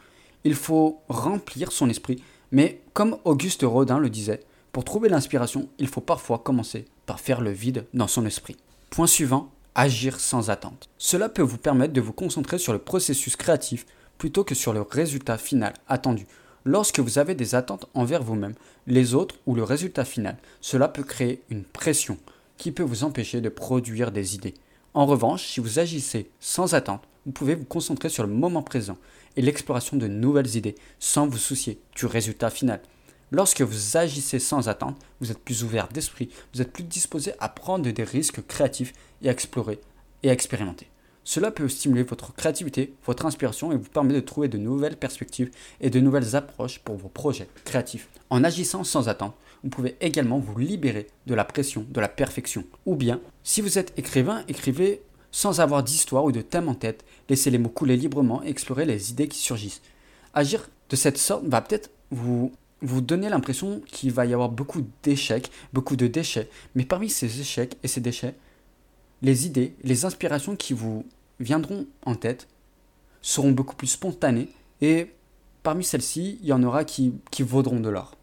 il 0.44 0.54
faut 0.54 1.02
remplir 1.10 1.70
son 1.70 1.90
esprit, 1.90 2.22
mais 2.50 2.80
comme 2.94 3.18
Auguste 3.24 3.64
Rodin 3.64 3.98
le 3.98 4.08
disait, 4.08 4.40
pour 4.72 4.84
trouver 4.84 5.10
l'inspiration, 5.10 5.68
il 5.78 5.88
faut 5.88 6.00
parfois 6.00 6.38
commencer 6.38 6.86
par 7.04 7.20
faire 7.20 7.42
le 7.42 7.50
vide 7.50 7.84
dans 7.92 8.08
son 8.08 8.24
esprit. 8.24 8.56
Point 8.88 9.06
suivant, 9.06 9.50
agir 9.74 10.20
sans 10.20 10.50
attente. 10.50 10.88
Cela 10.98 11.28
peut 11.28 11.42
vous 11.42 11.58
permettre 11.58 11.92
de 11.92 12.00
vous 12.00 12.12
concentrer 12.12 12.58
sur 12.58 12.72
le 12.72 12.78
processus 12.78 13.36
créatif 13.36 13.86
plutôt 14.18 14.44
que 14.44 14.54
sur 14.54 14.72
le 14.72 14.82
résultat 14.82 15.38
final 15.38 15.74
attendu 15.88 16.26
Lorsque 16.66 17.00
vous 17.00 17.18
avez 17.18 17.34
des 17.34 17.54
attentes 17.54 17.86
envers 17.94 18.22
vous-même, 18.22 18.54
les 18.86 19.14
autres 19.14 19.36
ou 19.46 19.54
le 19.54 19.64
résultat 19.64 20.04
final, 20.04 20.36
cela 20.60 20.88
peut 20.88 21.02
créer 21.02 21.42
une 21.48 21.64
pression 21.64 22.18
qui 22.58 22.70
peut 22.70 22.82
vous 22.82 23.04
empêcher 23.04 23.40
de 23.40 23.48
produire 23.48 24.12
des 24.12 24.34
idées. 24.34 24.54
En 24.92 25.06
revanche, 25.06 25.46
si 25.46 25.60
vous 25.60 25.78
agissez 25.78 26.30
sans 26.38 26.74
attente, 26.74 27.02
vous 27.24 27.32
pouvez 27.32 27.54
vous 27.54 27.64
concentrer 27.64 28.10
sur 28.10 28.26
le 28.26 28.32
moment 28.32 28.62
présent 28.62 28.98
et 29.36 29.42
l'exploration 29.42 29.96
de 29.96 30.06
nouvelles 30.06 30.56
idées 30.56 30.74
sans 30.98 31.26
vous 31.26 31.38
soucier 31.38 31.80
du 31.96 32.04
résultat 32.04 32.50
final. 32.50 32.80
Lorsque 33.30 33.62
vous 33.62 33.96
agissez 33.96 34.38
sans 34.38 34.68
attente, 34.68 34.98
vous 35.20 35.30
êtes 35.30 35.38
plus 35.38 35.62
ouvert 35.62 35.88
d'esprit, 35.88 36.28
vous 36.52 36.60
êtes 36.60 36.72
plus 36.72 36.82
disposé 36.82 37.32
à 37.38 37.48
prendre 37.48 37.88
des 37.88 38.04
risques 38.04 38.44
créatifs 38.46 38.92
et 39.22 39.28
à 39.28 39.32
explorer 39.32 39.80
et 40.22 40.30
à 40.30 40.32
expérimenter. 40.32 40.88
Cela 41.24 41.50
peut 41.50 41.68
stimuler 41.68 42.02
votre 42.02 42.34
créativité, 42.34 42.94
votre 43.04 43.26
inspiration 43.26 43.72
et 43.72 43.76
vous 43.76 43.88
permet 43.88 44.14
de 44.14 44.20
trouver 44.20 44.48
de 44.48 44.58
nouvelles 44.58 44.96
perspectives 44.96 45.50
et 45.80 45.90
de 45.90 46.00
nouvelles 46.00 46.34
approches 46.34 46.80
pour 46.80 46.96
vos 46.96 47.08
projets 47.08 47.48
créatifs. 47.64 48.08
En 48.30 48.42
agissant 48.42 48.84
sans 48.84 49.08
attendre, 49.08 49.34
vous 49.62 49.68
pouvez 49.68 49.96
également 50.00 50.38
vous 50.38 50.58
libérer 50.58 51.06
de 51.26 51.34
la 51.34 51.44
pression 51.44 51.84
de 51.88 52.00
la 52.00 52.08
perfection. 52.08 52.64
Ou 52.86 52.96
bien, 52.96 53.20
si 53.44 53.60
vous 53.60 53.78
êtes 53.78 53.92
écrivain, 53.98 54.42
écrivez 54.48 55.02
sans 55.30 55.60
avoir 55.60 55.82
d'histoire 55.82 56.24
ou 56.24 56.32
de 56.32 56.40
thème 56.40 56.68
en 56.68 56.74
tête, 56.74 57.04
laissez 57.28 57.50
les 57.50 57.58
mots 57.58 57.68
couler 57.68 57.96
librement 57.96 58.42
et 58.42 58.48
explorez 58.48 58.84
les 58.84 59.10
idées 59.10 59.28
qui 59.28 59.38
surgissent. 59.38 59.82
Agir 60.34 60.68
de 60.88 60.96
cette 60.96 61.18
sorte 61.18 61.44
va 61.44 61.60
peut-être 61.60 61.90
vous 62.10 62.52
vous 62.82 63.02
donner 63.02 63.28
l'impression 63.28 63.82
qu'il 63.86 64.10
va 64.10 64.24
y 64.24 64.32
avoir 64.32 64.48
beaucoup 64.48 64.82
d'échecs, 65.02 65.50
beaucoup 65.72 65.96
de 65.96 66.06
déchets, 66.06 66.48
mais 66.74 66.84
parmi 66.84 67.10
ces 67.10 67.40
échecs 67.40 67.76
et 67.82 67.88
ces 67.88 68.00
déchets, 68.00 68.34
les 69.22 69.46
idées, 69.46 69.74
les 69.82 70.04
inspirations 70.04 70.56
qui 70.56 70.72
vous 70.72 71.04
viendront 71.38 71.86
en 72.04 72.14
tête 72.14 72.48
seront 73.22 73.52
beaucoup 73.52 73.76
plus 73.76 73.86
spontanées 73.86 74.48
et 74.80 75.10
parmi 75.62 75.84
celles-ci, 75.84 76.38
il 76.40 76.48
y 76.48 76.52
en 76.52 76.62
aura 76.62 76.84
qui, 76.84 77.14
qui 77.30 77.42
vaudront 77.42 77.80
de 77.80 77.88
l'or. 77.88 78.16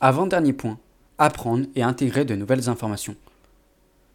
Avant-dernier 0.00 0.52
point, 0.52 0.78
apprendre 1.18 1.66
et 1.74 1.82
intégrer 1.82 2.24
de 2.24 2.34
nouvelles 2.34 2.68
informations. 2.68 3.16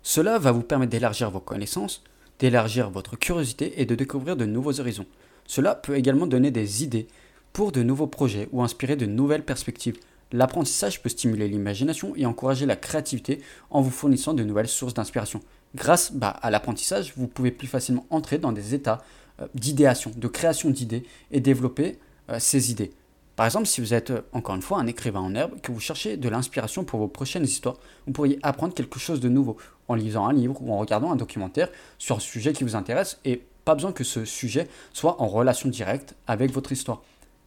Cela 0.04 0.40
va 0.40 0.52
vous 0.52 0.64
permettre 0.64 0.92
d'élargir 0.92 1.30
vos 1.32 1.40
connaissances, 1.40 2.04
d'élargir 2.40 2.90
votre 2.90 3.18
curiosité 3.18 3.82
et 3.82 3.86
de 3.86 3.96
découvrir 3.96 4.36
de 4.36 4.46
nouveaux 4.46 4.80
horizons. 4.80 5.06
Cela 5.46 5.76
peut 5.76 5.96
également 5.96 6.28
donner 6.28 6.52
des 6.52 6.84
idées 6.84 7.08
pour 7.54 7.72
de 7.72 7.84
nouveaux 7.84 8.08
projets 8.08 8.48
ou 8.52 8.64
inspirer 8.64 8.96
de 8.96 9.06
nouvelles 9.06 9.44
perspectives. 9.44 9.98
L'apprentissage 10.32 11.02
peut 11.02 11.10
stimuler 11.10 11.48
l'imagination 11.50 12.14
et 12.16 12.26
encourager 12.26 12.66
la 12.66 12.78
créativité 12.78 13.42
en 13.70 13.82
vous 13.82 13.92
fournissant 13.92 14.34
de 14.34 14.44
nouvelles 14.44 14.70
sources 14.70 14.94
d'inspiration. 14.94 15.42
Grâce 15.76 16.12
bah, 16.12 16.30
à 16.42 16.52
l'apprentissage, 16.52 17.14
vous 17.16 17.28
pouvez 17.28 17.52
plus 17.52 17.68
facilement 17.68 18.06
entrer 18.10 18.38
dans 18.38 18.52
des 18.52 18.74
états 18.74 19.02
euh, 19.42 19.48
d'idéation, 19.56 20.12
de 20.16 20.28
création 20.28 20.70
d'idées 20.70 21.04
et 21.32 21.40
développer 21.40 21.98
euh, 22.30 22.38
ces 22.40 22.72
idées. 22.72 22.92
Par 23.38 23.46
exemple, 23.46 23.66
si 23.66 23.80
vous 23.80 23.94
êtes 23.94 24.12
euh, 24.12 24.22
encore 24.34 24.56
une 24.56 24.62
fois 24.62 24.80
un 24.80 24.88
écrivain 24.88 25.22
en 25.22 25.34
herbe, 25.34 25.60
que 25.62 25.72
vous 25.72 25.80
cherchez 25.80 26.18
de 26.18 26.30
l'inspiration 26.30 26.84
pour 26.84 27.00
vos 27.00 27.08
prochaines 27.08 27.46
histoires, 27.46 27.78
vous 28.06 28.14
pourriez 28.14 28.38
apprendre 28.44 28.74
quelque 28.74 29.00
chose 29.00 29.20
de 29.22 29.30
nouveau 29.30 29.58
en 29.88 29.96
lisant 29.96 30.28
un 30.28 30.34
livre 30.34 30.62
ou 30.62 30.74
en 30.74 30.78
regardant 30.78 31.12
un 31.12 31.16
documentaire 31.16 31.70
sur 31.98 32.18
un 32.18 32.20
sujet 32.20 32.54
qui 32.54 32.64
vous 32.64 32.76
intéresse 32.76 33.20
et 33.24 33.42
pas 33.64 33.76
besoin 33.76 33.94
que 33.94 34.04
ce 34.04 34.26
sujet 34.26 34.68
soit 34.94 35.22
en 35.22 35.28
relation 35.28 35.70
directe 35.70 36.16
avec 36.28 36.52
votre 36.52 36.72
histoire. 36.72 37.02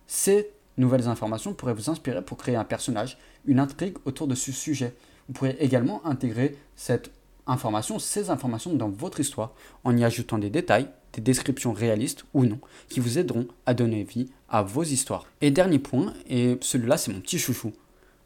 Ces 0.07 0.51
nouvelles 0.79 1.09
informations 1.09 1.53
pourraient 1.53 1.75
vous 1.75 1.91
inspirer 1.91 2.23
pour 2.23 2.39
créer 2.39 2.57
un 2.57 2.65
personnage, 2.65 3.19
une 3.47 3.61
intrigue 3.61 3.97
autour 4.05 4.27
de 4.27 4.35
ce 4.35 4.53
sujet. 4.53 4.95
Vous 5.29 5.35
pourrez 5.35 5.57
également 5.61 6.05
intégrer 6.07 6.57
cette 6.77 7.11
information, 7.47 7.99
ces 7.99 8.31
informations 8.31 8.75
dans 8.75 8.89
votre 8.89 9.21
histoire 9.21 9.53
en 9.85 9.97
y 9.97 10.05
ajoutant 10.05 10.39
des 10.39 10.51
détails, 10.51 10.89
des 11.13 11.21
descriptions 11.21 11.73
réalistes 11.73 12.25
ou 12.35 12.45
non, 12.45 12.59
qui 12.89 13.01
vous 13.01 13.19
aideront 13.19 13.47
à 13.67 13.75
donner 13.75 14.05
vie 14.05 14.31
à 14.49 14.63
vos 14.63 14.83
histoires. 14.83 15.27
Et 15.41 15.51
dernier 15.51 15.79
point, 15.79 16.13
et 16.29 16.59
celui-là 16.61 16.97
c'est 16.97 17.13
mon 17.13 17.21
petit 17.21 17.39
chouchou, 17.39 17.73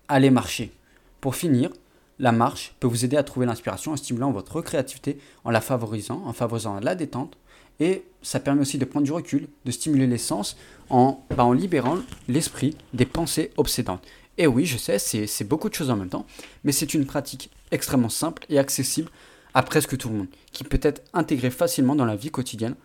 allez 0.08 0.30
marcher. 0.30 0.72
Pour 1.20 1.34
finir, 1.34 1.70
la 2.18 2.32
marche 2.32 2.74
peut 2.80 2.88
vous 2.88 3.04
aider 3.04 3.16
à 3.16 3.22
trouver 3.22 3.46
l'inspiration 3.46 3.92
en 3.92 3.96
stimulant 3.96 4.32
votre 4.32 4.60
créativité, 4.60 5.18
en 5.44 5.50
la 5.50 5.60
favorisant, 5.60 6.22
en 6.24 6.32
favorisant 6.32 6.80
la 6.80 6.94
détente, 6.94 7.36
et 7.80 8.04
ça 8.22 8.40
permet 8.40 8.62
aussi 8.62 8.78
de 8.78 8.84
prendre 8.84 9.04
du 9.04 9.12
recul, 9.12 9.48
de 9.64 9.70
stimuler 9.70 10.06
les 10.06 10.18
sens 10.18 10.56
en, 10.90 11.24
bah, 11.36 11.44
en 11.44 11.52
libérant 11.52 11.98
l'esprit 12.26 12.76
des 12.92 13.06
pensées 13.06 13.52
obsédantes. 13.56 14.02
Et 14.38 14.46
oui, 14.46 14.64
je 14.64 14.78
sais, 14.78 14.98
c'est 15.00 15.44
beaucoup 15.44 15.68
de 15.68 15.74
choses 15.74 15.90
en 15.90 15.96
même 15.96 16.08
temps, 16.08 16.24
mais 16.62 16.70
c'est 16.70 16.94
une 16.94 17.06
pratique 17.06 17.50
extrêmement 17.72 18.08
simple 18.08 18.46
et 18.48 18.60
accessible 18.60 19.10
à 19.52 19.64
presque 19.64 19.96
tout 19.98 20.08
le 20.08 20.14
monde, 20.14 20.28
qui 20.52 20.62
peut 20.62 20.78
être 20.80 21.02
intégrée 21.12 21.50
facilement 21.50 21.96
dans 21.96 22.04
la 22.04 22.14
vie 22.14 22.30
quotidienne 22.30 22.76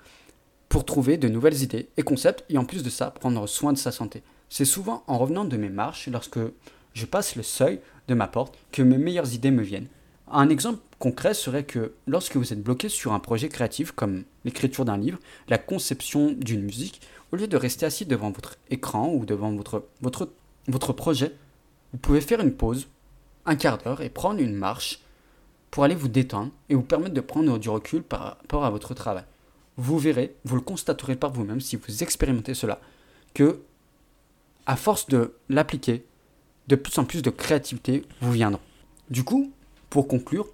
pour 0.67 0.83
trouver 0.83 1.17
de 1.17 1.27
nouvelles 1.27 1.61
idées 1.61 1.89
et 1.95 2.01
concepts, 2.01 2.43
et 2.49 2.57
en 2.57 2.65
plus 2.65 2.81
de 2.81 2.89
ça, 2.89 3.11
prendre 3.11 3.45
soin 3.45 3.71
de 3.71 3.77
sa 3.77 3.91
santé. 3.91 4.23
C'est 4.49 4.65
souvent 4.65 5.03
en 5.05 5.19
revenant 5.19 5.45
de 5.45 5.55
mes 5.55 5.69
marches, 5.69 6.07
lorsque 6.07 6.39
je 6.93 7.05
passe 7.05 7.35
le 7.35 7.43
seuil 7.43 7.79
de 8.07 8.15
ma 8.15 8.25
porte, 8.25 8.57
que 8.71 8.81
mes 8.81 8.97
meilleures 8.97 9.35
idées 9.35 9.51
me 9.51 9.61
viennent. 9.61 9.87
Un 10.31 10.49
exemple 10.49 10.79
concret 10.97 11.35
serait 11.35 11.65
que 11.65 11.93
lorsque 12.07 12.35
vous 12.35 12.51
êtes 12.51 12.63
bloqué 12.63 12.89
sur 12.89 13.13
un 13.13 13.19
projet 13.19 13.49
créatif 13.49 13.91
comme 13.91 14.23
l'écriture 14.43 14.85
d'un 14.85 14.97
livre, 14.97 15.19
la 15.47 15.59
conception 15.59 16.31
d'une 16.31 16.63
musique, 16.63 17.01
au 17.31 17.35
lieu 17.35 17.47
de 17.47 17.57
rester 17.57 17.85
assis 17.85 18.07
devant 18.07 18.31
votre 18.31 18.57
écran 18.71 19.13
ou 19.13 19.27
devant 19.27 19.51
votre, 19.51 19.85
votre, 20.01 20.29
votre 20.67 20.93
projet, 20.93 21.33
vous 21.93 21.99
pouvez 21.99 22.21
faire 22.21 22.41
une 22.41 22.53
pause, 22.53 22.87
un 23.45 23.55
quart 23.55 23.77
d'heure, 23.77 24.01
et 24.01 24.09
prendre 24.09 24.41
une 24.41 24.55
marche 24.55 24.99
pour 25.71 25.83
aller 25.83 25.95
vous 25.95 26.07
détendre 26.07 26.51
et 26.69 26.75
vous 26.75 26.81
permettre 26.81 27.13
de 27.13 27.21
prendre 27.21 27.57
du 27.57 27.69
recul 27.69 28.03
par 28.03 28.21
rapport 28.21 28.65
à 28.65 28.69
votre 28.69 28.93
travail. 28.93 29.23
Vous 29.77 29.97
verrez, 29.97 30.35
vous 30.43 30.55
le 30.55 30.61
constaterez 30.61 31.15
par 31.15 31.31
vous-même 31.31 31.61
si 31.61 31.77
vous 31.77 32.03
expérimentez 32.03 32.53
cela, 32.53 32.79
que 33.33 33.61
à 34.65 34.75
force 34.75 35.07
de 35.07 35.35
l'appliquer, 35.49 36.05
de 36.67 36.75
plus 36.75 36.97
en 36.97 37.05
plus 37.05 37.21
de 37.21 37.29
créativité 37.29 38.03
vous 38.21 38.31
viendra. 38.31 38.61
Du 39.09 39.23
coup, 39.23 39.51
pour 39.89 40.07
conclure, 40.07 40.47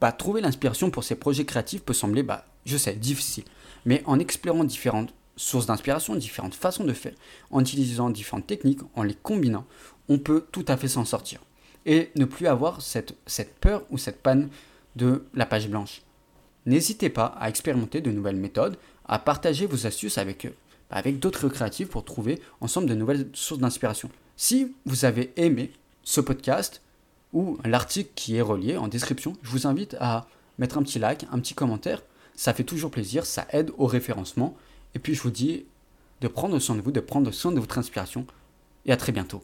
bah, 0.00 0.12
trouver 0.12 0.40
l'inspiration 0.40 0.90
pour 0.90 1.04
ces 1.04 1.14
projets 1.14 1.44
créatifs 1.44 1.82
peut 1.82 1.94
sembler, 1.94 2.22
bah, 2.22 2.46
je 2.64 2.76
sais, 2.76 2.94
difficile. 2.94 3.44
Mais 3.84 4.02
en 4.06 4.18
explorant 4.18 4.64
différentes 4.64 5.14
sources 5.36 5.66
d'inspiration, 5.66 6.16
différentes 6.16 6.54
façons 6.54 6.84
de 6.84 6.92
faire, 6.92 7.14
en 7.50 7.60
utilisant 7.60 8.10
différentes 8.10 8.46
techniques, 8.46 8.80
en 8.94 9.02
les 9.02 9.14
combinant, 9.14 9.66
on 10.08 10.18
peut 10.18 10.46
tout 10.52 10.64
à 10.68 10.76
fait 10.76 10.88
s'en 10.88 11.04
sortir. 11.04 11.40
Et 11.84 12.10
ne 12.16 12.24
plus 12.24 12.46
avoir 12.46 12.82
cette, 12.82 13.14
peur 13.60 13.84
ou 13.90 13.98
cette 13.98 14.22
panne 14.22 14.48
de 14.96 15.24
la 15.34 15.46
page 15.46 15.68
blanche. 15.68 16.02
N'hésitez 16.64 17.10
pas 17.10 17.26
à 17.38 17.48
expérimenter 17.48 18.00
de 18.00 18.10
nouvelles 18.10 18.36
méthodes, 18.36 18.76
à 19.06 19.18
partager 19.18 19.66
vos 19.66 19.86
astuces 19.86 20.18
avec, 20.18 20.48
avec 20.90 21.20
d'autres 21.20 21.48
créatifs 21.48 21.88
pour 21.88 22.04
trouver 22.04 22.40
ensemble 22.60 22.88
de 22.88 22.94
nouvelles 22.94 23.28
sources 23.34 23.60
d'inspiration. 23.60 24.10
Si 24.36 24.74
vous 24.84 25.04
avez 25.04 25.32
aimé 25.36 25.70
ce 26.02 26.20
podcast, 26.20 26.82
ou 27.32 27.58
l'article 27.64 28.10
qui 28.14 28.36
est 28.36 28.40
relié 28.40 28.76
en 28.76 28.88
description. 28.88 29.36
Je 29.42 29.50
vous 29.50 29.66
invite 29.66 29.94
à 30.00 30.26
mettre 30.58 30.78
un 30.78 30.82
petit 30.82 30.98
like, 30.98 31.26
un 31.30 31.38
petit 31.38 31.54
commentaire. 31.54 32.02
Ça 32.34 32.54
fait 32.54 32.64
toujours 32.64 32.90
plaisir, 32.90 33.26
ça 33.26 33.46
aide 33.50 33.72
au 33.78 33.86
référencement. 33.86 34.56
Et 34.94 34.98
puis 34.98 35.14
je 35.14 35.22
vous 35.22 35.30
dis 35.30 35.66
de 36.22 36.28
prendre 36.28 36.58
soin 36.58 36.76
de 36.76 36.80
vous, 36.80 36.92
de 36.92 37.00
prendre 37.00 37.30
soin 37.30 37.52
de 37.52 37.60
votre 37.60 37.78
inspiration. 37.78 38.26
Et 38.86 38.92
à 38.92 38.96
très 38.96 39.12
bientôt. 39.12 39.42